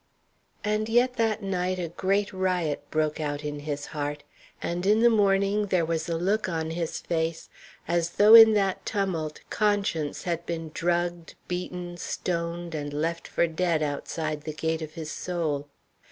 [0.63, 4.23] And yet that night a great riot broke out in his heart;
[4.59, 7.49] and in the morning there was a look on his face
[7.87, 13.83] as though in that tumult conscience had been drugged, beaten, stoned, and left for dead
[13.83, 15.69] outside the gate of his soul.